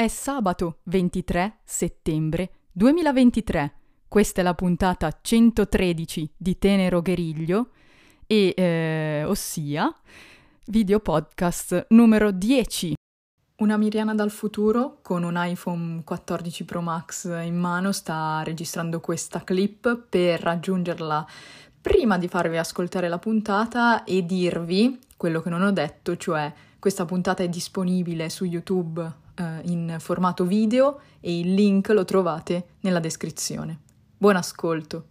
[0.00, 3.72] È sabato 23 settembre 2023.
[4.06, 7.70] Questa è la puntata 113 di Tenero Gueriglio
[8.24, 9.92] e eh, ossia
[10.66, 12.94] video podcast numero 10.
[13.56, 19.42] Una Miriana dal futuro con un iPhone 14 Pro Max in mano sta registrando questa
[19.42, 21.26] clip per raggiungerla
[21.80, 27.04] prima di farvi ascoltare la puntata e dirvi quello che non ho detto, cioè questa
[27.04, 33.00] puntata è disponibile su YouTube eh, in formato video e il link lo trovate nella
[33.00, 33.80] descrizione.
[34.16, 35.06] Buon ascolto!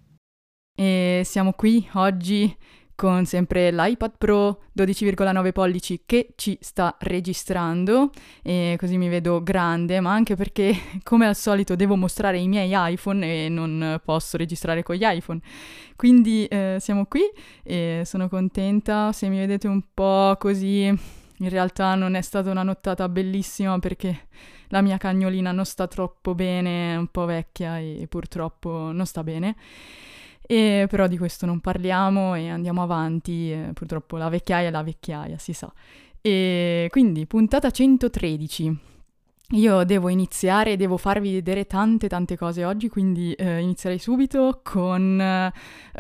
[0.75, 2.55] E siamo qui oggi
[2.97, 8.09] con sempre l'iPad Pro 12,9 pollici che ci sta registrando
[8.41, 12.71] e così mi vedo grande, ma anche perché come al solito devo mostrare i miei
[12.73, 15.39] iPhone e non posso registrare con gli iPhone.
[15.95, 17.21] Quindi eh, siamo qui
[17.63, 20.91] e sono contenta, se mi vedete un po' così
[21.39, 24.27] in realtà non è stata una nottata bellissima perché
[24.69, 29.23] la mia cagnolina non sta troppo bene, è un po' vecchia e purtroppo non sta
[29.23, 29.55] bene.
[30.41, 34.83] E però di questo non parliamo e andiamo avanti, eh, purtroppo la vecchiaia è la
[34.83, 35.71] vecchiaia, si sa.
[36.21, 38.96] E quindi puntata 113.
[39.51, 45.21] Io devo iniziare, devo farvi vedere tante tante cose oggi, quindi eh, inizierei subito con
[45.21, 45.53] eh,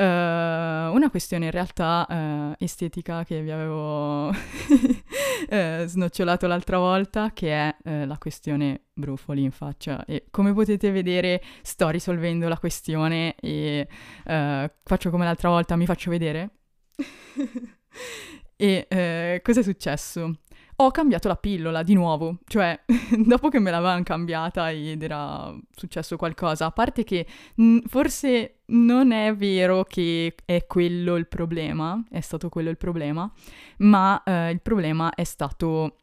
[0.03, 4.33] una questione in realtà eh, estetica che vi avevo
[5.47, 10.03] eh, snocciolato l'altra volta, che è eh, la questione brufoli in faccia.
[10.03, 13.87] E come potete vedere sto risolvendo la questione e
[14.25, 16.49] eh, faccio come l'altra volta, mi faccio vedere.
[18.57, 20.33] e cosa è successo?
[20.79, 22.79] Ho cambiato la pillola di nuovo, cioè
[23.25, 27.25] dopo che me l'avevano cambiata ed era successo qualcosa, a parte che
[27.55, 33.31] mh, forse non è vero che è quello il problema, è stato quello il problema,
[33.77, 35.95] ma eh, il problema è stato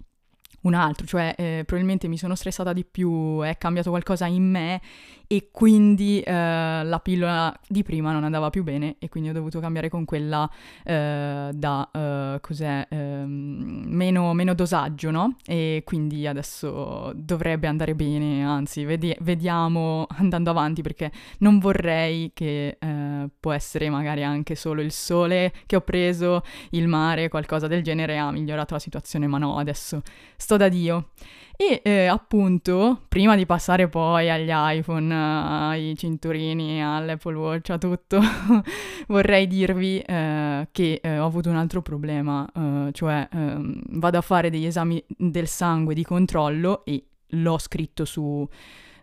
[0.64, 4.80] un altro, cioè eh, probabilmente mi sono stressata di più, è cambiato qualcosa in me
[5.26, 9.58] e quindi eh, la pillola di prima non andava più bene e quindi ho dovuto
[9.58, 10.48] cambiare con quella
[10.84, 15.36] eh, da, eh, cos'è, ehm, meno, meno, dosaggio, no?
[15.46, 22.76] E quindi adesso dovrebbe andare bene, anzi vedi- vediamo andando avanti perché non vorrei che
[22.78, 27.82] eh, può essere magari anche solo il sole che ho preso, il mare, qualcosa del
[27.82, 30.02] genere ha migliorato la situazione, ma no, adesso
[30.36, 31.10] sto da Dio.
[31.56, 38.20] E eh, appunto, prima di passare poi agli iPhone, ai cinturini, all'Apple Watch, a tutto,
[39.06, 44.20] vorrei dirvi eh, che eh, ho avuto un altro problema, eh, cioè ehm, vado a
[44.20, 48.46] fare degli esami del sangue di controllo e l'ho scritto su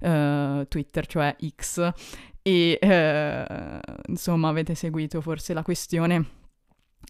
[0.01, 1.93] eh, Twitter, cioè X,
[2.41, 6.39] e eh, insomma avete seguito forse la questione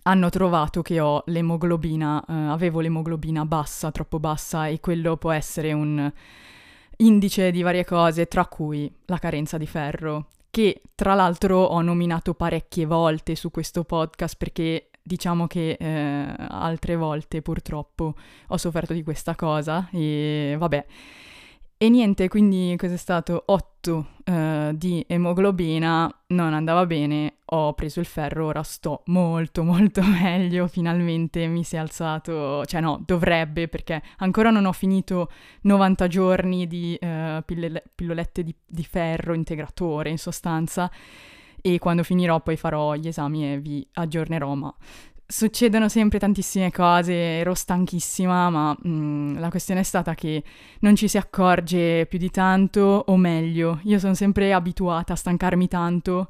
[0.03, 5.73] hanno trovato che ho l'emoglobina, eh, avevo l'emoglobina bassa, troppo bassa, e quello può essere
[5.73, 6.11] un
[6.97, 12.33] indice di varie cose, tra cui la carenza di ferro, che tra l'altro ho nominato
[12.33, 18.13] parecchie volte su questo podcast perché diciamo che eh, altre volte purtroppo
[18.47, 20.85] ho sofferto di questa cosa e vabbè.
[21.83, 23.41] E niente, quindi cos'è stato?
[23.47, 30.03] 8 uh, di emoglobina, non andava bene, ho preso il ferro, ora sto molto molto
[30.03, 35.31] meglio, finalmente mi si è alzato, cioè no, dovrebbe perché ancora non ho finito
[35.61, 40.87] 90 giorni di uh, pille- pillolette di, di ferro integratore in sostanza
[41.63, 44.71] e quando finirò poi farò gli esami e vi aggiornerò, ma
[45.31, 50.43] succedono sempre tantissime cose, ero stanchissima, ma mh, mm, la questione è stata che
[50.81, 55.67] non ci si accorge più di tanto, o meglio, io sono sempre abituata a stancarmi
[55.69, 56.27] tanto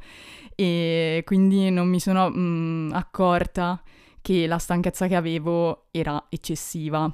[0.56, 3.81] e quindi non mi sono mh, mm, accorta
[4.22, 7.12] che la stanchezza che avevo era eccessiva.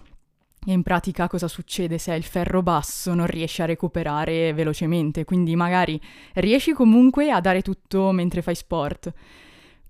[0.65, 5.23] E in pratica cosa succede se hai il ferro basso non riesci a recuperare velocemente,
[5.23, 5.99] quindi magari
[6.33, 9.13] riesci comunque a dare tutto mentre fai sport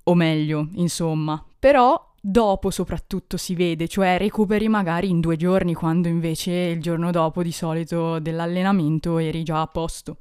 [0.04, 6.08] o meglio, insomma, però dopo soprattutto si vede, cioè recuperi magari in due giorni quando
[6.08, 10.20] invece il giorno dopo di solito dell'allenamento eri già a posto.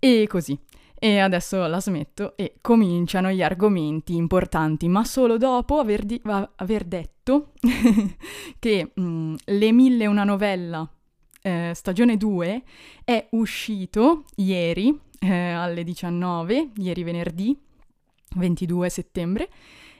[0.00, 0.58] E così.
[0.98, 6.20] E adesso la smetto e cominciano gli argomenti importanti, ma solo dopo aver, di-
[6.56, 7.52] aver detto
[8.58, 10.90] che mh, mm, Le mille e una novella
[11.42, 12.62] eh, stagione 2
[13.04, 17.56] è uscito ieri eh, alle 19, ieri venerdì
[18.34, 19.48] 22 settembre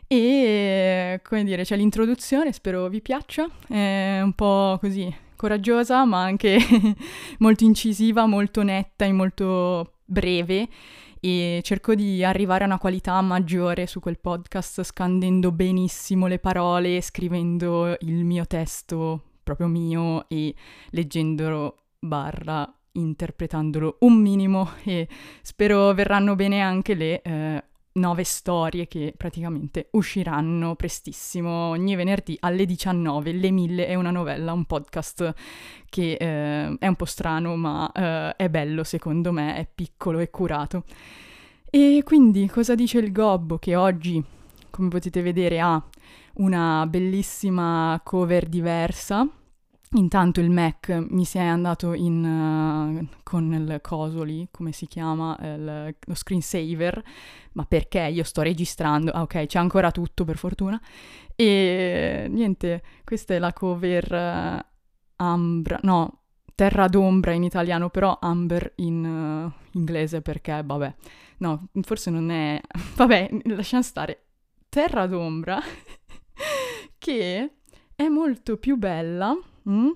[0.08, 6.58] e, come dire, c'è l'introduzione, spero vi piaccia, è un po' così coraggiosa, ma anche
[7.38, 10.68] molto incisiva, molto netta e molto breve.
[11.18, 17.00] E cerco di arrivare a una qualità maggiore su quel podcast scandendo benissimo le parole,
[17.00, 20.54] scrivendo il mio testo proprio mio e
[20.90, 24.70] leggendolo barra interpretandolo un minimo.
[24.84, 25.08] E
[25.42, 27.64] spero verranno bene anche le eh,
[27.96, 33.32] nove storie che praticamente usciranno prestissimo ogni venerdì alle 19.
[33.32, 35.34] Le mille è una novella, un podcast
[35.88, 40.30] che eh, è un po' strano ma eh, è bello secondo me, è piccolo e
[40.30, 40.84] curato.
[41.68, 44.22] E quindi cosa dice il Gobbo che oggi,
[44.70, 45.82] come potete vedere, ha
[46.34, 49.28] una bellissima cover diversa
[49.92, 54.86] Intanto il Mac mi si è andato in, uh, con il coso lì, come si
[54.88, 57.02] chiama, il, lo screensaver,
[57.52, 58.00] ma perché?
[58.00, 60.80] Io sto registrando, ah ok, c'è ancora tutto per fortuna,
[61.36, 64.74] e niente, questa è la cover uh,
[65.18, 66.22] Ambra, no,
[66.56, 70.94] Terra d'ombra in italiano, però Amber in uh, inglese perché, vabbè,
[71.38, 72.60] no, forse non è,
[72.96, 74.24] vabbè, lasciamo stare,
[74.68, 75.60] Terra d'ombra,
[76.98, 77.50] che
[77.94, 79.32] è molto più bella
[79.68, 79.90] mm,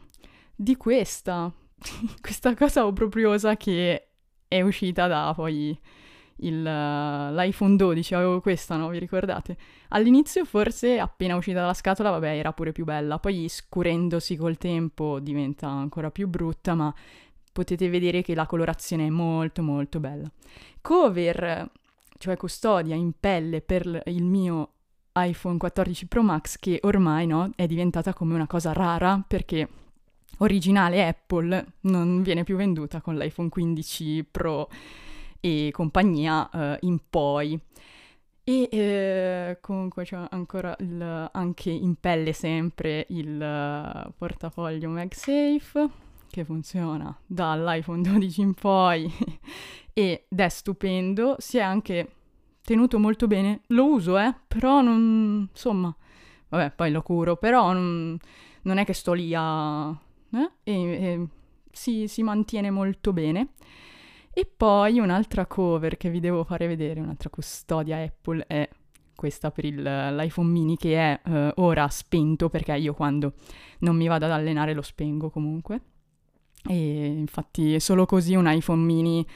[0.55, 1.53] di questa,
[2.21, 4.09] questa cosa obbrobriosa che
[4.47, 5.79] è uscita da poi
[6.43, 8.89] il, l'iPhone 12, avevo questa, no?
[8.89, 9.57] Vi ricordate?
[9.89, 15.19] All'inizio forse appena uscita dalla scatola, vabbè, era pure più bella, poi scurendosi col tempo
[15.21, 16.95] diventa ancora più brutta, ma
[17.53, 20.31] potete vedere che la colorazione è molto molto bella.
[20.81, 21.71] Cover,
[22.19, 24.73] cioè custodia in pelle per il mio
[25.13, 29.69] iPhone 14 Pro Max che ormai no, è diventata come una cosa rara perché
[30.39, 34.69] originale Apple non viene più venduta con l'iPhone 15 Pro
[35.41, 37.59] e compagnia uh, in poi.
[38.43, 45.89] E eh, comunque c'è ancora il, anche in pelle sempre il uh, portafoglio MagSafe
[46.31, 49.13] che funziona dall'iPhone 12 in poi
[49.93, 52.09] ed è stupendo, si è anche
[52.63, 53.63] tenuto molto bene.
[53.69, 55.49] Lo uso, eh, però non...
[55.51, 55.95] insomma,
[56.49, 58.19] vabbè, poi lo curo, però non,
[58.63, 59.91] non è che sto lì a...
[59.91, 60.51] Eh?
[60.63, 61.27] E, e
[61.71, 63.51] si, si mantiene molto bene.
[64.33, 68.69] E poi un'altra cover che vi devo fare vedere, un'altra custodia Apple è
[69.21, 73.35] questa per il, l'iPhone mini che è uh, ora spento perché io quando
[73.81, 75.81] non mi vado ad allenare lo spengo comunque.
[76.65, 79.27] E infatti solo così un iPhone mini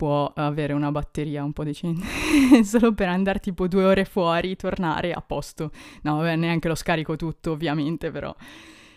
[0.00, 2.06] può avere una batteria un po' decente,
[2.64, 5.72] solo per andare tipo due ore fuori, tornare a posto.
[6.04, 8.34] No, vabbè, neanche lo scarico tutto, ovviamente, però.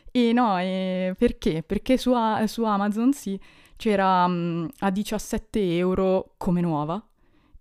[0.10, 1.62] E no, e perché?
[1.62, 2.14] Perché su,
[2.46, 3.38] su Amazon sì,
[3.76, 7.06] c'era um, a 17 euro come nuova,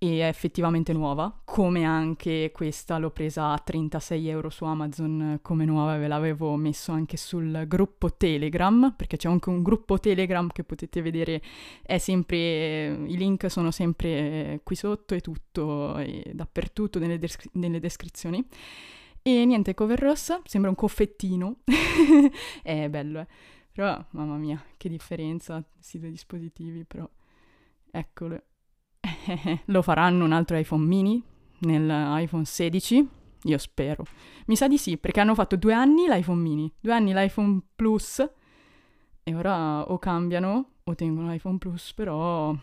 [0.03, 5.65] e è effettivamente nuova, come anche questa l'ho presa a 36 euro su Amazon come
[5.65, 10.65] nuova, ve l'avevo messo anche sul gruppo Telegram, perché c'è anche un gruppo Telegram che
[10.65, 11.41] potete vedere,
[11.83, 17.79] è sempre, i link sono sempre qui sotto e tutto, e dappertutto nelle, descri- nelle
[17.79, 18.45] descrizioni.
[19.23, 21.59] E niente, cover rossa, sembra un coffettino,
[22.65, 23.27] è bello, eh.
[23.71, 27.09] Però, mamma mia, che differenza, questi due dispositivi, però,
[27.93, 28.43] eccolo
[29.67, 31.23] lo faranno un altro iPhone mini
[31.61, 33.09] nell'iPhone 16?
[33.45, 34.05] Io spero.
[34.47, 38.31] Mi sa di sì, perché hanno fatto due anni l'iPhone mini, due anni l'iPhone Plus
[39.25, 42.55] e ora o cambiano o tengono l'iPhone Plus, però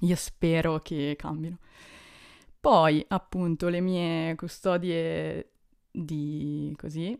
[0.00, 1.58] io spero che cambino.
[2.60, 5.50] Poi, appunto, le mie custodie
[5.90, 7.18] di così,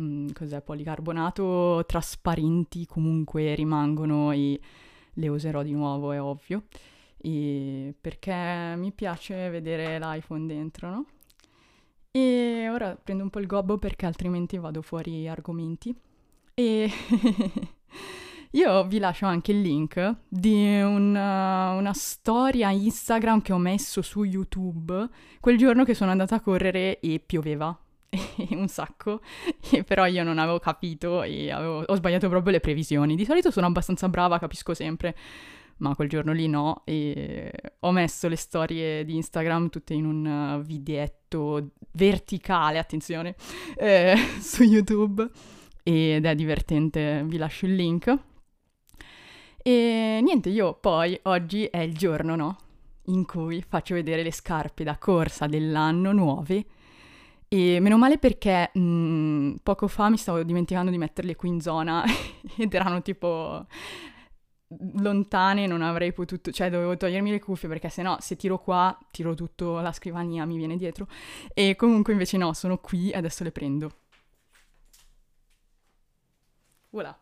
[0.00, 4.60] mm, cos'è, policarbonato trasparenti comunque rimangono e
[5.14, 6.64] le userò di nuovo, è ovvio
[7.22, 11.06] e perché mi piace vedere l'iPhone dentro, no?
[12.10, 15.94] E ora prendo un po' il gobbo perché altrimenti vado fuori argomenti.
[16.52, 16.90] E
[18.50, 24.24] io vi lascio anche il link di una, una, storia Instagram che ho messo su
[24.24, 25.08] YouTube
[25.40, 27.76] quel giorno che sono andata a correre e pioveva.
[28.50, 29.20] un sacco,
[29.86, 33.14] però io non avevo capito e avevo, ho sbagliato proprio le previsioni.
[33.14, 35.16] Di solito sono abbastanza brava, capisco sempre
[35.82, 40.24] ma quel giorno lì no e ho messo le storie di Instagram tutte in un
[40.24, 43.34] uh, videetto verticale, attenzione,
[43.76, 45.28] eh, su YouTube
[45.82, 48.18] ed è divertente, vi lascio il link.
[49.64, 52.56] E niente, io poi oggi è il giorno, no?
[53.06, 56.64] In cui faccio vedere le scarpe da corsa dell'anno nuove.
[57.48, 61.60] E meno male perché mh, mm, poco fa mi stavo dimenticando di metterle qui in
[61.60, 62.02] zona
[62.56, 63.66] ed erano tipo
[64.96, 69.34] lontane non avrei potuto, cioè dovevo togliermi le cuffie perché sennò se tiro qua tiro
[69.34, 71.06] tutto la scrivania, mi viene dietro
[71.54, 73.90] e comunque invece no, sono qui adesso le prendo.
[76.90, 77.16] Voilà.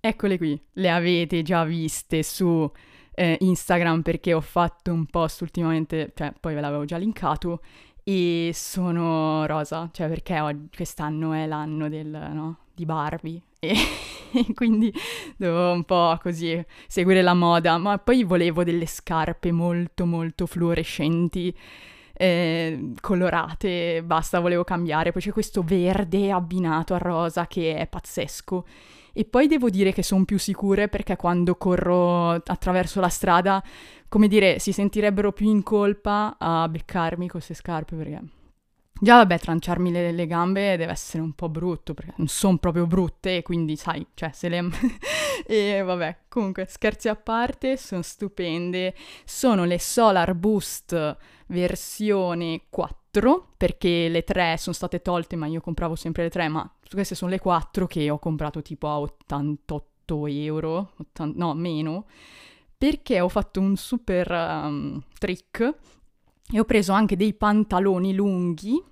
[0.00, 2.70] Eccole qui, le avete già viste su
[3.14, 7.60] eh, Instagram perché ho fatto un post ultimamente, cioè poi ve l'avevo già linkato
[8.02, 13.76] e sono rosa, cioè perché quest'anno è l'anno del, no, di Barbie e
[14.54, 14.92] quindi
[15.36, 21.56] dovevo un po' così seguire la moda, ma poi volevo delle scarpe molto molto fluorescenti.
[22.12, 25.12] Eh, colorate, basta, volevo cambiare.
[25.12, 28.66] Poi c'è questo verde abbinato a rosa che è pazzesco.
[29.12, 33.62] E poi devo dire che sono più sicure perché quando corro attraverso la strada,
[34.08, 38.22] come dire, si sentirebbero più in colpa a beccarmi queste scarpe perché
[39.02, 42.86] Già, vabbè, tranciarmi le, le, gambe deve essere un po' brutto, perché non sono proprio
[42.86, 44.62] brutte, quindi, sai, cioè, se le...
[45.44, 48.94] e vabbè, comunque, scherzi a parte, sono stupende.
[49.24, 51.16] Sono le Solar Boost
[51.48, 56.72] versione 4, perché le 3 sono state tolte, ma io compravo sempre le 3, ma
[56.88, 62.06] queste sono le 4 che ho comprato tipo a 88 euro, 80, no, meno,
[62.78, 65.74] perché ho fatto un super um, trick
[66.52, 68.90] e ho preso anche dei pantaloni lunghi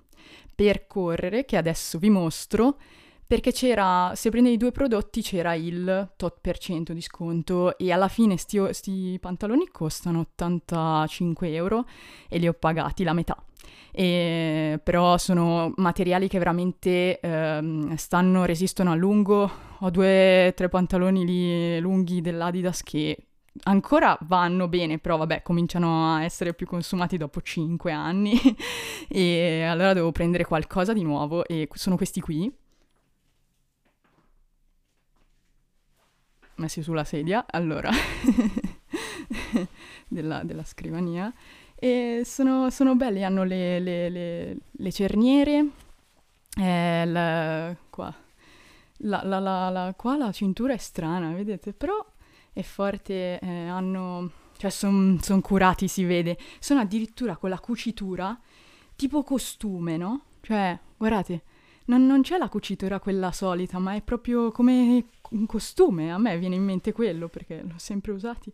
[0.61, 2.77] per correre, che adesso vi mostro,
[3.25, 8.09] perché c'era, se prendevi due prodotti c'era il tot per cento di sconto e alla
[8.09, 11.85] fine questi pantaloni costano 85 euro
[12.29, 13.43] e li ho pagati la metà.
[13.91, 19.49] E, però sono materiali che veramente ehm, stanno, resistono a lungo.
[19.79, 23.17] Ho due o tre pantaloni lì lunghi dell'Adidas che
[23.63, 28.39] ancora vanno bene, però vabbè, cominciano a essere più consumati dopo 5 anni
[29.07, 32.51] e allora devo prendere qualcosa di nuovo e sono questi qui.
[36.55, 37.89] Messi sulla sedia, allora,
[40.07, 41.33] della, della, scrivania.
[41.75, 45.65] E sono, sono belli, hanno le, le, le, le cerniere,
[46.59, 48.13] eh, la, qua.
[49.03, 51.73] La, la, la, qua la cintura è strana, vedete?
[51.73, 52.05] Però
[52.53, 54.31] è forte, eh, hanno...
[54.57, 56.37] cioè sono son curati, si vede.
[56.59, 58.39] Sono addirittura con la cucitura
[58.95, 60.25] tipo costume, no?
[60.41, 61.43] Cioè, guardate,
[61.85, 66.11] non, non c'è la cucitura quella solita, ma è proprio come un costume.
[66.11, 68.51] A me viene in mente quello, perché l'ho sempre usati.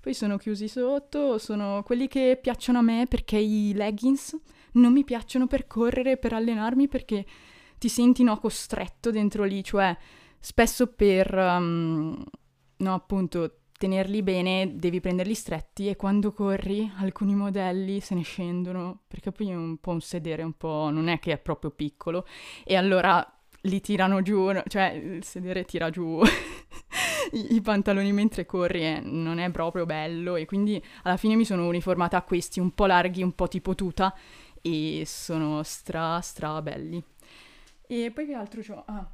[0.00, 4.36] Poi sono chiusi sotto, sono quelli che piacciono a me perché i leggings
[4.72, 7.24] non mi piacciono per correre, per allenarmi, perché
[7.78, 9.96] ti senti no, costretto dentro lì, cioè
[10.40, 12.20] spesso per um,
[12.82, 19.00] no, appunto, tenerli bene devi prenderli stretti e quando corri alcuni modelli se ne scendono
[19.08, 22.24] perché poi è un po' un sedere un po' non è che è proprio piccolo
[22.62, 23.26] e allora
[23.62, 26.20] li tirano giù, cioè il sedere tira giù
[27.32, 31.44] i, i, pantaloni mentre corri e non è proprio bello e quindi alla fine mi
[31.44, 34.14] sono uniformata a questi un po' larghi, un po' tipo tuta
[34.60, 37.02] e sono stra stra belli.
[37.86, 38.82] E poi che altro c'ho?
[38.86, 39.08] Ah,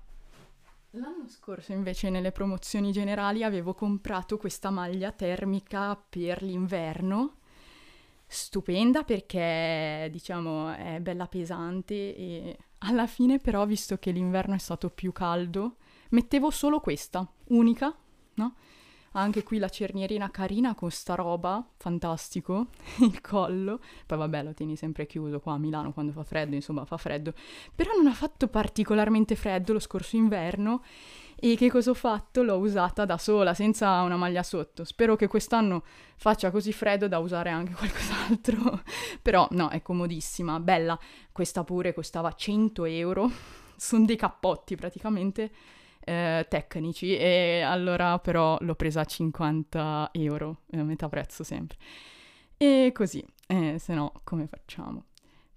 [0.92, 7.36] L'anno scorso invece nelle promozioni generali avevo comprato questa maglia termica per l'inverno,
[8.26, 14.88] stupenda perché diciamo è bella pesante e alla fine però visto che l'inverno è stato
[14.90, 15.76] più caldo
[16.10, 17.94] mettevo solo questa, unica,
[18.34, 18.54] no?
[19.18, 22.68] Anche qui la cernierina carina con sta roba, fantastico,
[23.02, 23.80] il collo.
[24.06, 27.34] Poi vabbè lo tieni sempre chiuso qua a Milano quando fa freddo, insomma fa freddo.
[27.74, 30.82] Però non ha fatto particolarmente freddo lo scorso inverno
[31.34, 32.44] e che cosa ho fatto?
[32.44, 34.84] L'ho usata da sola, senza una maglia sotto.
[34.84, 35.82] Spero che quest'anno
[36.14, 38.82] faccia così freddo da usare anche qualcos'altro.
[39.20, 40.96] Però no, è comodissima, bella.
[41.32, 43.30] Questa pure costava 100 euro.
[43.74, 45.50] Sono dei cappotti praticamente
[46.08, 51.76] eh, tecnici e allora però l'ho presa a 50 euro, a metà prezzo sempre.
[52.56, 55.04] E così, eh, se no come facciamo?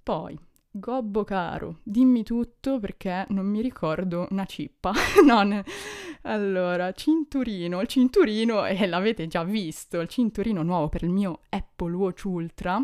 [0.03, 0.37] Poi,
[0.73, 4.93] Gobbo caro, dimmi tutto perché non mi ricordo una cippa.
[5.25, 5.65] no, ne...
[6.23, 11.93] Allora, cinturino, il cinturino, eh, l'avete già visto, il cinturino nuovo per il mio Apple
[11.93, 12.81] Watch Ultra,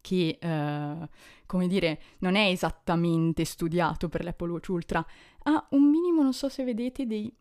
[0.00, 1.08] che, eh,
[1.44, 5.04] come dire, non è esattamente studiato per l'Apple Watch Ultra,
[5.48, 7.32] ha un minimo, non so se vedete, dei...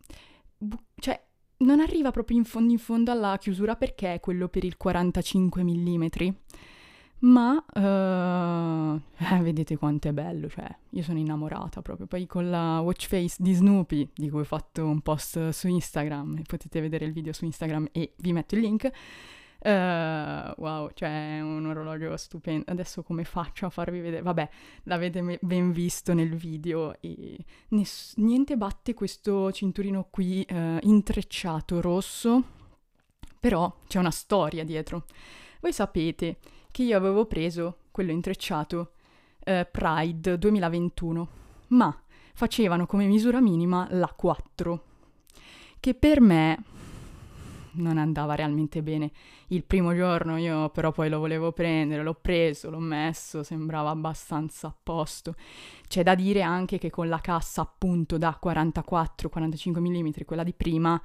[0.58, 1.22] Bu- cioè,
[1.58, 5.64] non arriva proprio in fondo in fondo alla chiusura perché è quello per il 45
[5.64, 6.06] mm.
[7.20, 12.06] Ma uh, eh, vedete quanto è bello, cioè io sono innamorata proprio.
[12.06, 16.44] Poi con la watch face di Snoopy, di cui ho fatto un post su Instagram,
[16.44, 18.92] potete vedere il video su Instagram e vi metto il link.
[19.68, 22.72] Uh, wow, cioè è un orologio stupendo.
[22.72, 24.22] Adesso come faccio a farvi vedere?
[24.22, 24.50] Vabbè,
[24.84, 27.36] l'avete ben visto nel video e
[27.70, 32.44] ness- niente batte questo cinturino qui uh, intrecciato rosso,
[33.42, 35.04] però c'è una storia dietro.
[35.60, 36.38] Voi sapete
[36.72, 38.94] che io avevo preso quello intrecciato
[39.46, 41.28] uh, Pride 2021,
[41.70, 44.84] ma facevano come misura minima la 4,
[45.82, 46.64] che per me
[47.78, 49.12] non andava realmente bene.
[49.48, 54.68] Il primo giorno io però poi lo volevo prendere, l'ho preso, l'ho messo, sembrava abbastanza
[54.68, 55.36] a posto.
[55.88, 61.02] C'è da dire anche che con la cassa appunto da 44-45 mm, quella di prima,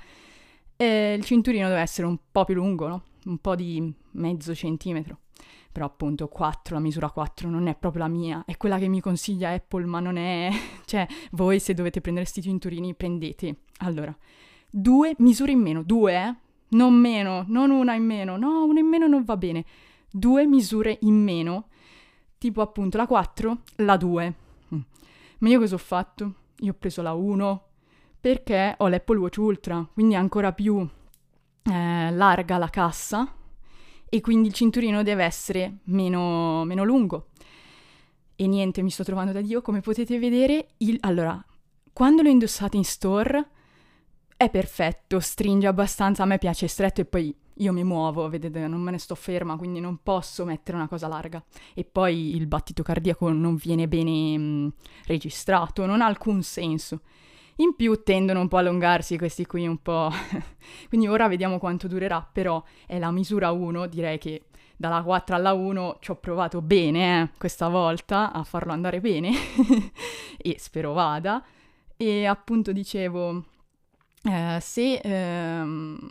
[0.76, 3.02] eh, il cinturino deve essere un po' più lungo, no?
[3.25, 5.19] Un po' di mezzo centimetro.
[5.71, 9.00] Però appunto 4, la misura 4 non è proprio la mia, è quella che mi
[9.00, 10.50] consiglia Apple, ma non è...
[10.85, 13.57] cioè, voi se dovete prendere questi cinturini prendete.
[13.79, 14.14] Allora,
[14.69, 16.35] due misure in meno, due, eh?
[16.73, 19.64] Non meno, non una in meno, no, una in meno non va bene.
[20.11, 21.69] Due misure in meno,
[22.38, 24.35] tipo appunto la 4, la 2.
[24.75, 24.81] Mm.
[25.38, 26.35] Ma io cosa ho fatto?
[26.61, 27.64] Io ho preso la 1
[28.21, 33.35] perché ho l'Apple Watch Ultra, quindi è ancora più eh, larga la cassa
[34.09, 37.31] e quindi il cinturino deve essere meno, meno lungo.
[38.37, 40.99] E niente, mi sto trovando da Dio, come potete vedere, il...
[41.00, 41.45] allora,
[41.93, 43.49] quando lo indossate in store
[44.43, 48.81] è perfetto, stringe abbastanza, a me piace stretto e poi io mi muovo, vedete, non
[48.81, 51.43] me ne sto ferma, quindi non posso mettere una cosa larga.
[51.75, 54.69] E poi il battito cardiaco non viene bene mh, mm,
[55.07, 57.03] registrato, non ha alcun senso.
[57.57, 60.11] In più tendono un po' a allungarsi questi qui un po'.
[60.89, 64.47] Quindi ora vediamo quanto durerà, però è la misura 1, direi che
[64.77, 69.31] dalla 4 alla 1 ci ho provato bene eh, questa volta a farlo andare bene
[70.37, 71.45] e spero vada.
[71.97, 73.45] E appunto dicevo,
[74.25, 76.09] eh, se ehm,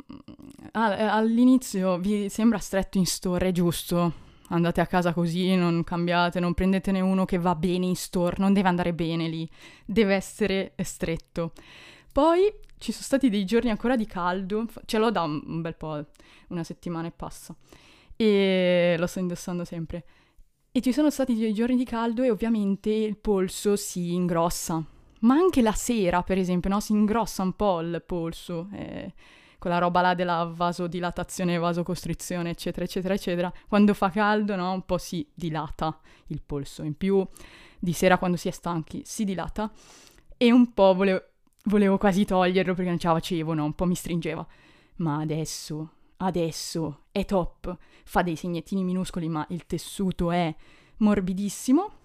[0.74, 4.14] all'inizio vi sembra stretto in store, giusto,
[4.50, 8.54] andate a casa così, non cambiate, non prendetene uno che va bene in store, non
[8.54, 9.50] deve andare bene lì,
[9.86, 11.54] deve essere stretto.
[12.12, 16.06] Poi ci sono stati dei giorni ancora di caldo, ce l'ho da un bel po',
[16.50, 17.56] una settimana e passa,
[18.16, 20.04] e lo sto indossando sempre.
[20.74, 24.84] E ci sono stati dei giorni di caldo e ovviamente il polso si ingrossa,
[25.22, 26.80] ma anche la sera, per esempio, no?
[26.80, 28.68] Si ingrossa un po' il polso.
[28.74, 29.14] Eh
[29.62, 34.98] quella roba là della vasodilatazione, vasocostrizione, eccetera, eccetera, eccetera, quando fa caldo, no, un po'
[34.98, 36.00] si dilata
[36.30, 36.82] il polso.
[36.82, 37.24] In più,
[37.78, 39.72] di sera quando si è stanchi, si dilata.
[40.36, 41.22] E un po' volevo,
[41.66, 43.66] volevo quasi toglierlo perché non ce la facevo, no?
[43.66, 44.44] Un po' mi stringeva.
[44.96, 47.78] Ma adesso, adesso, è top.
[48.04, 50.56] Fa dei segnettini minuscoli, ma il tessuto è
[50.98, 51.98] morbidissimo.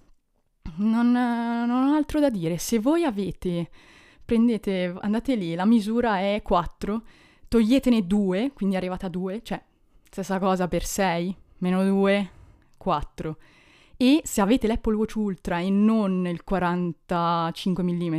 [0.76, 2.59] Non, non ho altro da dire.
[2.59, 3.70] Se voi avete
[4.26, 7.02] prendete, andate lì, la misura è 4,
[7.48, 9.62] toglietene 2, quindi arrivate a 2, cioè
[10.11, 12.31] stessa cosa per 6, meno 2,
[12.76, 13.37] 4.
[13.96, 18.18] E se avete l'Apple Watch Ultra e non il 45 mm,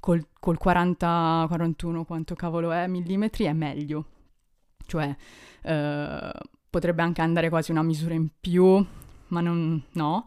[0.00, 4.04] col, col 40-41 quanto cavolo è millimetri, è meglio.
[4.84, 5.16] Cioè,
[5.62, 6.32] eh,
[6.68, 8.84] potrebbe anche andare quasi una misura in più,
[9.28, 10.26] ma non, no.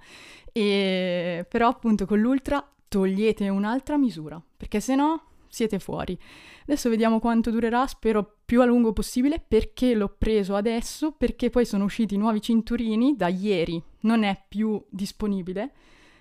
[0.51, 6.17] E, però appunto con l'Ultra togliete un'altra misura, perché se no siete fuori.
[6.63, 11.65] Adesso vediamo quanto durerà, spero più a lungo possibile, perché l'ho preso adesso, perché poi
[11.65, 15.71] sono usciti nuovi cinturini da ieri, non è più disponibile.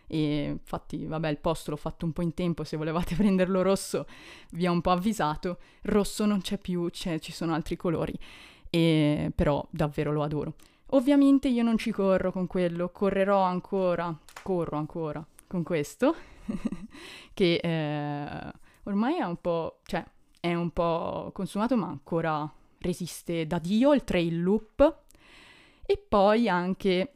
[0.07, 4.07] E infatti, vabbè, il posto l'ho fatto un po' in tempo, se volevate prenderlo rosso
[4.51, 5.59] vi ho un po' avvisato.
[5.83, 8.19] Rosso non c'è più, c'è, ci sono altri colori,
[8.69, 10.55] e, però davvero lo adoro.
[10.93, 16.15] Ovviamente io non ci corro con quello, correrò ancora, corro ancora con questo,
[17.33, 18.53] che eh,
[18.85, 20.05] ormai è un po', cioè,
[20.41, 25.03] è un po' consumato, ma ancora resiste da Dio, il trail loop.
[25.87, 27.15] E poi anche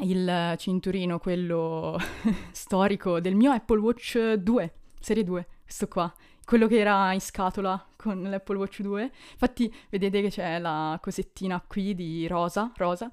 [0.00, 1.96] il cinturino, quello
[2.50, 6.12] storico del mio Apple Watch 2, serie 2, questo qua,
[6.44, 9.10] quello che era in scatola con l'Apple Watch 2.
[9.32, 13.10] Infatti vedete che c'è la cosettina qui di rosa, rosa,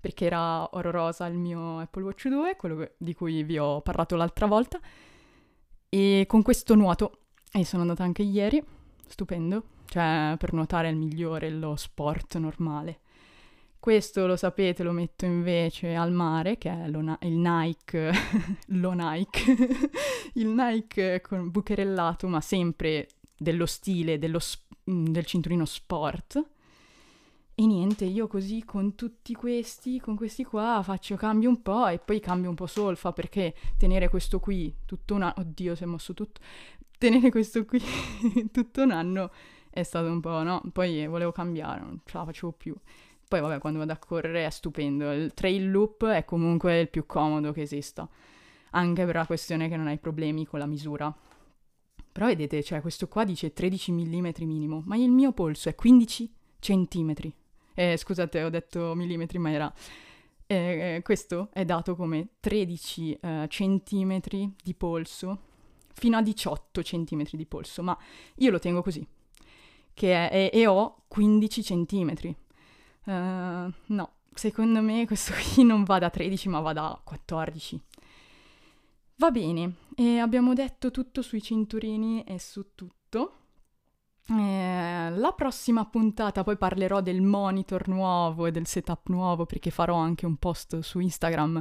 [0.00, 4.14] perché era oro rosa il mio Apple Watch 2, quello di cui vi ho parlato
[4.14, 4.80] l'altra volta.
[5.88, 7.18] E con questo nuoto,
[7.52, 8.62] e sono andata anche ieri,
[9.06, 13.00] stupendo, cioè per nuotare è il migliore, lo sport normale.
[13.78, 18.12] Questo lo sapete, lo metto invece al mare, che è lo, il Nike,
[18.78, 19.56] lo Nike,
[20.34, 23.08] il Nike con bucherellato, ma sempre
[23.42, 24.38] dello stile dello,
[24.84, 26.44] del cinturino sport.
[27.54, 31.98] E niente, io così con tutti questi, con questi qua, faccio cambio un po' e
[31.98, 35.86] poi cambio un po' solfa perché tenere questo qui tutto un anno, oddio si è
[35.86, 36.40] mosso tutto,
[36.96, 37.80] tenere questo qui
[38.50, 39.30] tutto un anno
[39.68, 40.62] è stato un po', no?
[40.72, 42.74] Poi volevo cambiare, non ce la facevo più.
[43.28, 47.06] Poi vabbè, quando vado a correre è stupendo, il trail loop è comunque il più
[47.06, 48.06] comodo che esista,
[48.70, 51.14] anche per la questione che non hai problemi con la misura.
[52.12, 56.30] Però vedete, cioè questo qua dice 13 mm minimo, ma il mio polso è 15
[56.58, 57.34] centimetri.
[57.74, 59.72] Eh, scusate, ho detto millimetri, ma era...
[60.46, 65.50] Eh, questo è dato come 13 eh, centimetri di polso
[65.94, 67.96] fino a 18 centimetri di polso, ma
[68.36, 69.06] io lo tengo così.
[69.94, 72.34] che è, e, e ho 15 centimetri.
[73.04, 77.80] Uh, no, secondo me questo qui non va da 13 ma va da 14.
[79.16, 83.36] Va bene, e abbiamo detto tutto sui cinturini e su tutto.
[84.28, 89.96] Eh, la prossima puntata poi parlerò del monitor nuovo e del setup nuovo perché farò
[89.96, 91.60] anche un post su Instagram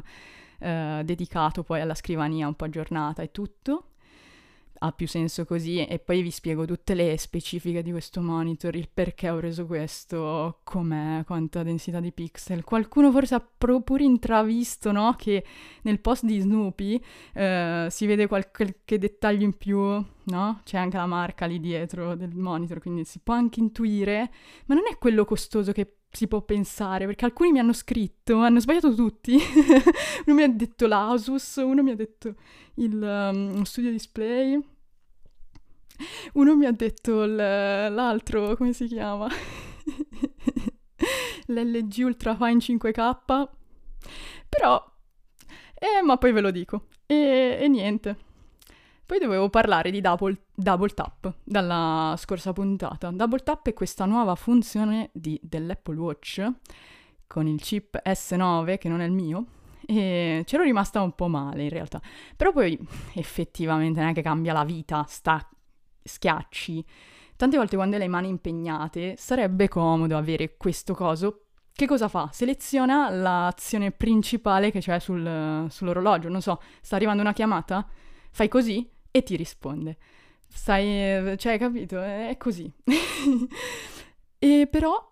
[0.59, 3.90] eh, dedicato poi alla scrivania un po' aggiornata e tutto
[4.83, 8.89] ha più senso così e poi vi spiego tutte le specifiche di questo monitor, il
[8.91, 12.63] perché ho preso questo, com'è, quanta densità di pixel.
[12.63, 15.15] Qualcuno forse ha pure intravisto, no?
[15.17, 15.45] Che
[15.83, 16.99] nel post di Snoopy
[17.33, 20.61] eh, si vede qualche dettaglio in più, no?
[20.63, 24.31] C'è anche la marca lì dietro del monitor, quindi si può anche intuire,
[24.65, 28.59] ma non è quello costoso che si può pensare, perché alcuni mi hanno scritto, hanno
[28.59, 29.37] sbagliato tutti.
[30.25, 32.35] uno mi ha detto l'Asus, uno mi ha detto
[32.75, 34.59] il um, studio display,
[36.33, 39.27] uno mi ha detto l'altro, come si chiama?
[41.47, 43.47] L'LG Ultrafine 5K.
[44.49, 44.91] Però,
[45.73, 46.87] eh, ma poi ve lo dico.
[47.05, 48.29] E, e niente.
[49.11, 53.11] Poi dovevo parlare di double, double, Tap dalla scorsa puntata.
[53.11, 56.49] Double Tap è questa nuova funzione di, dell'Apple Watch
[57.27, 59.47] con il chip S9 che non è il mio
[59.85, 62.01] e c'ero rimasta un po' male in realtà.
[62.37, 62.79] Però poi
[63.15, 65.45] effettivamente non è che cambia la vita, sta
[66.01, 66.85] schiacci.
[67.35, 71.47] Tante volte quando hai le mani impegnate sarebbe comodo avere questo coso.
[71.73, 72.29] Che cosa fa?
[72.31, 76.29] Seleziona l'azione principale che c'è sul, sull'orologio.
[76.29, 77.85] Non so, sta arrivando una chiamata?
[78.31, 79.97] Fai così e ti risponde.
[80.47, 82.01] Stai, cioè, capito?
[82.01, 82.71] È così.
[84.39, 85.09] e però,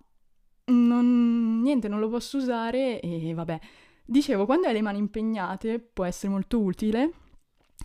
[0.65, 3.59] non, niente, non lo posso usare e vabbè.
[4.05, 7.12] Dicevo, quando hai le mani impegnate può essere molto utile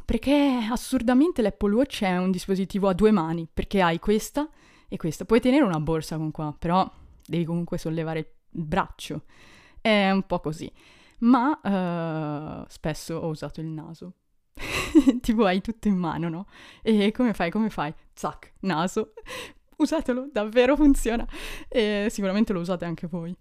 [0.05, 4.49] perché assurdamente l'Apple Watch è un dispositivo a due mani, perché hai questa
[4.89, 5.25] e questa.
[5.25, 6.91] Puoi tenere una borsa con qua, però
[7.27, 9.23] devi comunque sollevare il braccio.
[9.81, 10.71] È un po' così.
[11.21, 14.13] Ma uh, spesso ho usato il naso
[15.21, 16.47] tipo hai tutto in mano, no?
[16.83, 17.93] E come fai, come fai?
[18.13, 19.13] Zac, naso.
[19.77, 21.27] Usatelo, davvero funziona.
[21.69, 23.35] E sicuramente lo usate anche voi.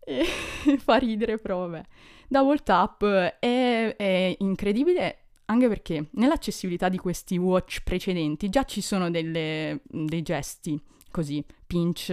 [0.00, 0.24] E
[0.78, 1.82] fa ridere, però vabbè.
[2.28, 9.10] Double Tap è, è incredibile anche perché nell'accessibilità di questi watch precedenti già ci sono
[9.10, 12.08] delle, dei gesti così, pinch,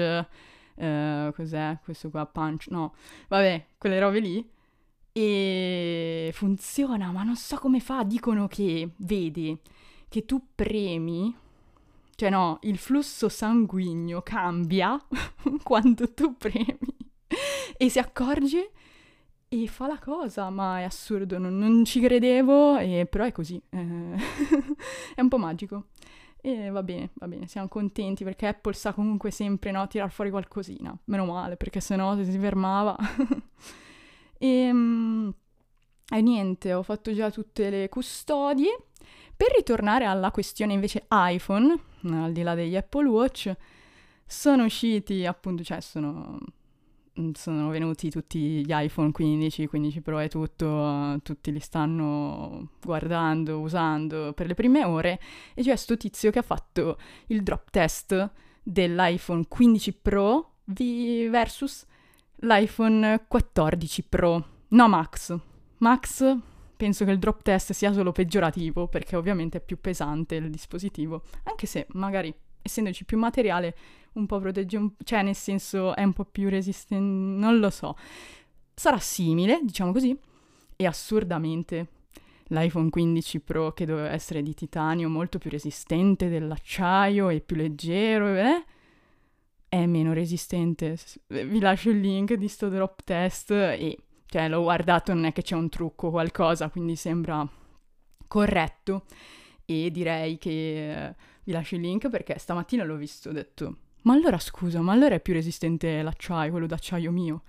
[0.76, 2.94] uh, cos'è questo qua, punch, no,
[3.30, 4.51] vabbè, quelle robe lì
[5.12, 8.04] e funziona, ma non so come fa.
[8.04, 9.58] Dicono che vedi
[10.08, 11.34] che tu premi,
[12.15, 15.00] cioè no, il flusso sanguigno cambia
[15.63, 16.78] quando tu premi
[17.78, 18.71] e si accorge
[19.47, 23.62] e fa la cosa, ma è assurdo, non, non ci credevo, e, però è così,
[23.69, 24.15] eh,
[25.15, 25.88] è un po' magico.
[26.43, 30.32] E va bene, va bene, siamo contenti perché Apple sa comunque sempre no, tirar fuori
[30.32, 32.95] qualcosina, meno male, perché sennò se si fermava
[34.42, 35.34] E, ehm,
[36.10, 38.86] e niente, ho fatto già tutte le custodie.
[39.36, 43.56] Per ritornare alla questione invece iPhone, al di là degli Apple Watch,
[44.26, 46.40] sono usciti appunto, cioè sono,
[47.34, 54.34] sono venuti tutti gli iPhone 15, 15 Pro e tutto, tutti li stanno guardando, usando
[54.34, 55.20] per le prime ore
[55.54, 58.32] e c'è sto tizio che ha fatto il drop test
[58.64, 61.86] dell'iPhone 15 Pro versus
[62.42, 65.38] l'iPhone 14 Pro, no Max.
[65.78, 66.38] Max
[66.76, 71.24] penso che il drop test sia solo peggiorativo perché ovviamente è più pesante il dispositivo,
[71.44, 73.76] anche se magari essendoci più materiale
[74.14, 74.92] un po' protegge, un...
[75.04, 77.96] cioè nel senso è un po' più resistente, non lo so.
[78.74, 80.18] Sarà simile, diciamo così,
[80.76, 81.88] e assurdamente
[82.48, 88.36] l'iPhone 15 Pro che doveva essere di titanio molto più resistente dell'acciaio e più leggero,
[88.36, 88.66] eh?
[89.72, 90.98] È meno resistente.
[91.28, 95.44] Vi lascio il link di sto drop test e cioè l'ho guardato, non è che
[95.44, 97.48] c'è un trucco o qualcosa, quindi sembra
[98.28, 99.06] corretto
[99.64, 104.14] e direi che eh, vi lascio il link perché stamattina l'ho visto ho detto ma
[104.14, 107.44] allora scusa, ma allora è più resistente l'acciaio, quello d'acciaio mio,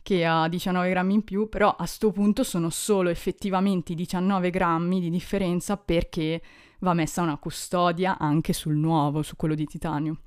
[0.00, 5.00] che ha 19 grammi in più, però a sto punto sono solo effettivamente 19 grammi
[5.00, 6.40] di differenza perché
[6.78, 10.20] va messa una custodia anche sul nuovo, su quello di titanio.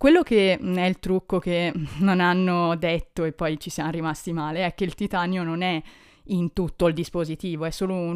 [0.00, 4.64] Quello che è il trucco che non hanno detto e poi ci siamo rimasti male
[4.64, 5.82] è che il titanio non è
[6.28, 8.14] in tutto il dispositivo, è solo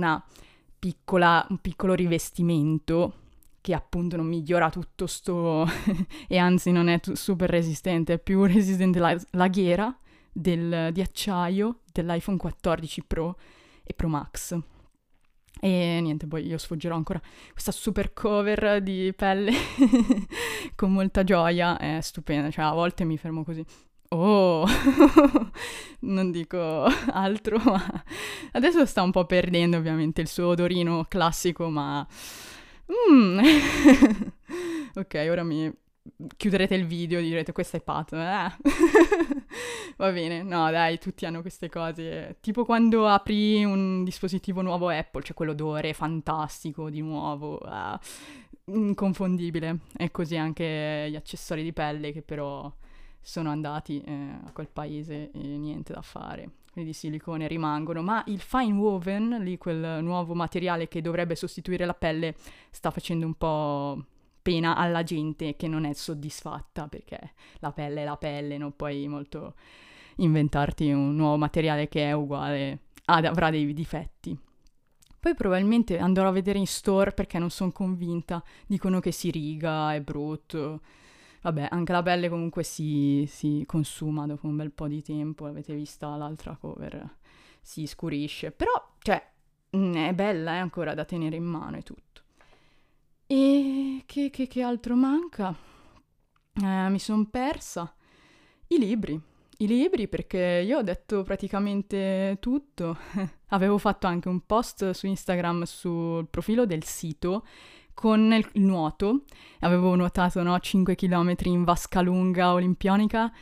[0.78, 3.16] piccola, un piccolo rivestimento
[3.60, 5.68] che appunto non migliora tutto sto
[6.26, 9.94] e anzi non è t- super resistente, è più resistente la, la ghiera
[10.32, 13.36] del, di acciaio dell'iPhone 14 Pro
[13.82, 14.58] e Pro Max.
[15.64, 17.18] E niente, poi io sfoggerò ancora
[17.52, 19.50] questa super cover di pelle
[20.76, 23.64] con molta gioia, è stupenda, cioè a volte mi fermo così.
[24.10, 24.66] Oh,
[26.00, 28.04] non dico altro, ma
[28.52, 32.06] adesso sta un po' perdendo ovviamente il suo odorino classico, ma...
[33.10, 33.38] Mm.
[34.96, 35.72] ok, ora mi
[36.36, 38.16] chiuderete il video e direte questo è patto.
[38.16, 38.50] Eh?
[39.96, 42.36] Va bene, no dai, tutti hanno queste cose.
[42.40, 47.98] Tipo quando apri un dispositivo nuovo Apple, c'è quell'odore fantastico di nuovo, eh,
[48.66, 49.78] inconfondibile.
[49.96, 52.72] E così anche gli accessori di pelle che però
[53.20, 54.12] sono andati eh,
[54.44, 56.50] a quel paese e niente da fare.
[56.70, 61.84] Quelli di silicone rimangono, ma il fine woven, lì quel nuovo materiale che dovrebbe sostituire
[61.86, 62.34] la pelle,
[62.70, 64.04] sta facendo un po'
[64.44, 69.08] pena alla gente che non è soddisfatta perché la pelle è la pelle, non puoi
[69.08, 69.54] molto
[70.16, 74.38] inventarti un nuovo materiale che è uguale, ad, avrà dei difetti.
[75.18, 79.94] Poi probabilmente andrò a vedere in store perché non sono convinta, dicono che si riga,
[79.94, 80.82] è brutto.
[81.40, 85.74] Vabbè, anche la pelle comunque si, si consuma dopo un bel po' di tempo, avete
[85.74, 87.16] vista l'altra cover,
[87.62, 89.26] si scurisce, però, cioè,
[89.74, 92.03] mm, è bella, è ancora da tenere in mano e tutto.
[93.26, 95.54] E che, che, che altro manca?
[96.62, 97.94] Eh, mi sono persa.
[98.68, 99.20] I libri.
[99.58, 102.98] I libri perché io ho detto praticamente tutto.
[103.48, 107.46] Avevo fatto anche un post su Instagram sul profilo del sito
[107.94, 109.24] con il nuoto.
[109.60, 113.32] Avevo nuotato no, 5 km in vasca lunga olimpionica.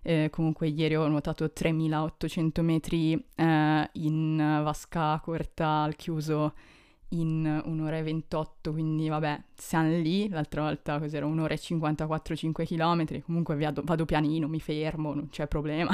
[0.00, 6.54] Eh, comunque ieri ho nuotato 3800 metri eh, in vasca corta al chiuso
[7.10, 12.66] in un'ora e 28, quindi vabbè, siamo lì, l'altra volta cos'era un'ora e 54, 5
[12.66, 15.90] km, comunque vado, vado pianino, mi fermo, non c'è problema,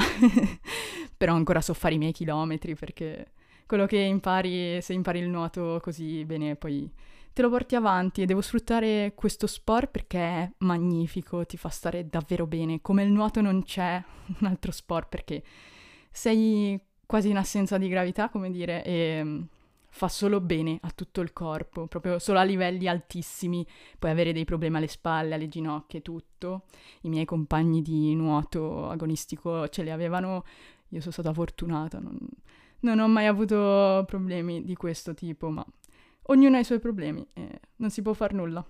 [1.15, 3.31] però ancora so fare i miei chilometri perché
[3.65, 6.91] quello che impari, se impari il nuoto così bene, poi
[7.33, 8.21] te lo porti avanti.
[8.21, 13.11] E devo sfruttare questo sport perché è magnifico, ti fa stare davvero bene, come il
[13.11, 14.01] nuoto non c'è
[14.39, 15.43] un altro sport perché
[16.11, 19.45] sei quasi in assenza di gravità, come dire, e
[19.95, 23.65] fa solo bene a tutto il corpo, proprio solo a livelli altissimi,
[23.97, 26.65] puoi avere dei problemi alle spalle, alle ginocchia e tutto.
[27.03, 30.43] I miei compagni di nuoto agonistico ce li avevano,
[30.89, 32.17] io sono stata fortunata, non,
[32.81, 35.65] non ho mai avuto problemi di questo tipo, ma
[36.23, 38.65] ognuno ha i suoi problemi e non si può fare nulla.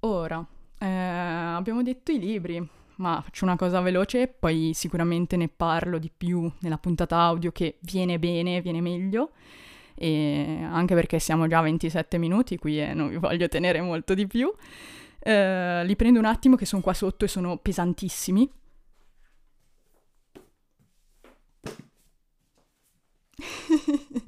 [0.00, 0.44] Ora,
[0.78, 6.10] eh, abbiamo detto i libri, ma faccio una cosa veloce, poi sicuramente ne parlo di
[6.10, 9.30] più nella puntata audio che viene bene, viene meglio
[9.98, 14.14] e anche perché siamo già a 27 minuti qui e non vi voglio tenere molto
[14.14, 14.52] di più.
[15.18, 18.50] Eh, li prendo un attimo che sono qua sotto e sono pesantissimi.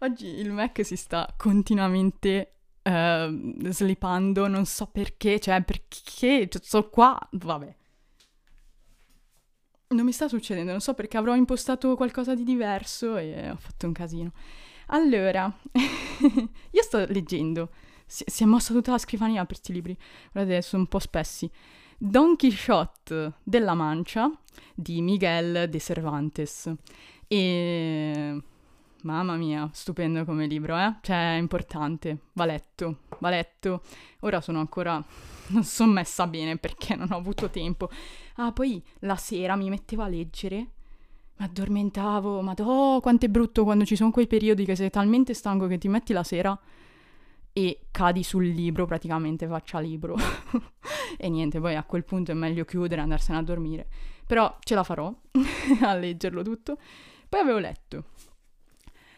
[0.00, 6.90] Oggi il Mac si sta continuamente uh, slipando, non so perché, cioè perché, cioè, sto
[6.90, 7.76] qua, vabbè.
[9.94, 13.86] Non mi sta succedendo, non so perché avrò impostato qualcosa di diverso e ho fatto
[13.86, 14.32] un casino.
[14.86, 17.70] Allora, io sto leggendo,
[18.04, 19.96] si, si, è mossa tutta la scrivania per questi libri,
[20.32, 21.48] guardate, sono un po' spessi.
[21.96, 24.28] Don Quixote della Mancia
[24.74, 26.72] di Miguel de Cervantes.
[27.28, 28.42] E
[29.04, 30.96] mamma mia, stupendo come libro, eh?
[31.00, 33.82] Cioè, è importante, va letto, va letto.
[34.20, 35.02] Ora sono ancora
[35.48, 37.88] non sono messa bene perché non ho avuto tempo.
[38.36, 40.56] Ah, poi la sera mi mettevo a leggere,
[41.36, 45.34] mi addormentavo, ma oh, quanto è brutto quando ci sono quei periodi che sei talmente
[45.34, 46.58] stanco che ti metti la sera
[47.52, 50.16] e cadi sul libro, praticamente faccia libro.
[51.16, 53.86] e niente, poi a quel punto è meglio chiudere e andarsene a dormire.
[54.26, 55.12] Però ce la farò
[55.82, 56.78] a leggerlo tutto.
[57.28, 58.04] Poi avevo letto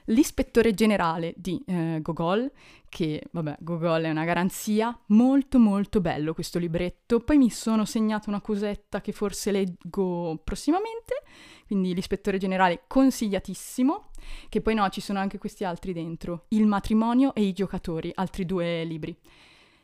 [0.07, 2.51] l'ispettore generale di eh, Gogol,
[2.89, 7.21] che vabbè, Gogol è una garanzia, molto molto bello questo libretto.
[7.21, 11.23] Poi mi sono segnato una cosetta che forse leggo prossimamente,
[11.67, 14.11] quindi l'ispettore generale consigliatissimo,
[14.49, 18.47] che poi no, ci sono anche questi altri dentro, Il matrimonio e i giocatori, altri
[18.47, 19.17] due libri.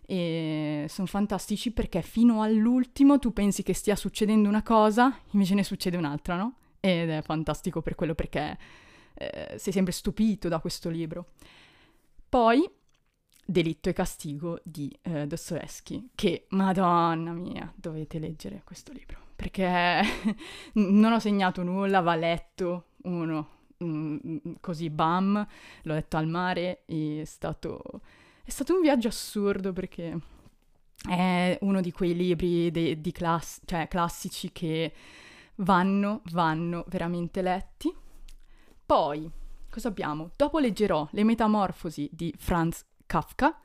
[0.05, 5.65] E sono fantastici perché fino all'ultimo tu pensi che stia succedendo una cosa, invece ne
[5.65, 6.57] succede un'altra, no?
[6.81, 8.59] Ed è fantastico per quello perché
[9.31, 11.33] eh, sei sempre stupito da questo libro.
[12.29, 12.69] Poi
[13.45, 20.01] Delitto e castigo di eh, Dostoevsky, che, madonna mia, dovete leggere questo libro, perché
[20.75, 23.49] non ho segnato nulla, va letto, uno,
[23.83, 25.45] mm, mm, così bam,
[25.83, 27.83] l'ho letto al mare, è stato,
[28.45, 30.17] è stato un viaggio assurdo perché
[31.09, 34.95] è uno di quei libri de, di class- cioè, classici che
[35.57, 37.93] vanno, vanno veramente letti
[38.93, 39.27] poi
[39.71, 40.33] cosa abbiamo?
[40.37, 43.59] Dopo leggerò Le Metamorfosi di Franz Kafka.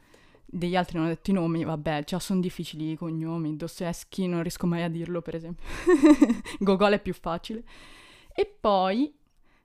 [0.46, 3.58] Degli altri non ho detto i nomi, vabbè, già sono difficili i cognomi.
[3.58, 5.66] Dostoevsky non riesco mai a dirlo, per esempio.
[6.60, 7.62] Gogol è più facile.
[8.34, 9.14] E poi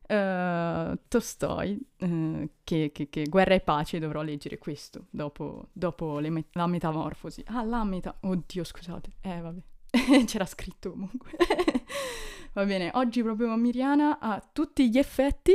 [0.09, 6.47] uh, Tolstoi, uh, che, che, che, Guerra e Pace, dovrò leggere questo dopo, dopo me-
[6.55, 7.45] la metamorfosi.
[7.47, 8.17] Ah, la meta...
[8.19, 9.13] Oddio, scusate.
[9.21, 9.61] Eh, vabbè.
[10.27, 11.31] C'era scritto comunque.
[12.55, 15.53] Va bene, oggi proprio Miriana a tutti gli effetti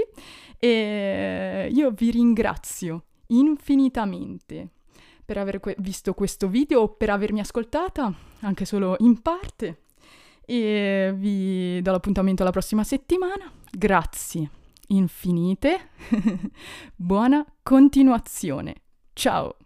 [0.57, 4.69] e io vi ringrazio infinitamente
[5.23, 9.81] per aver que- visto questo video o per avermi ascoltata, anche solo in parte.
[10.45, 13.51] E vi do l'appuntamento alla prossima settimana.
[13.69, 14.49] Grazie
[14.87, 15.89] infinite.
[16.95, 18.75] Buona continuazione.
[19.13, 19.57] Ciao!